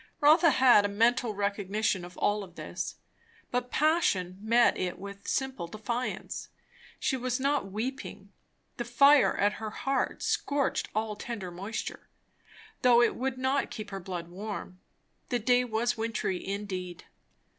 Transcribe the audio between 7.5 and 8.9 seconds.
weeping; the